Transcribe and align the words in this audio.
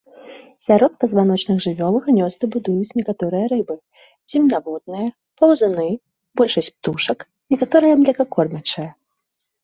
Сярод 0.65 0.93
пазваночных 1.01 1.57
жывёл 1.65 1.95
гнёзды 2.05 2.45
будуюць 2.53 2.95
некаторыя 2.99 3.43
рыбы, 3.53 3.75
земнаводныя, 4.33 5.07
паўзуны, 5.41 5.85
большасць 6.41 6.71
птушак, 6.79 7.17
некаторыя 7.57 7.93
млекакормячыя. 8.05 8.89